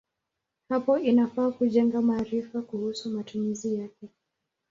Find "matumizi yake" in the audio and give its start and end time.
3.09-4.09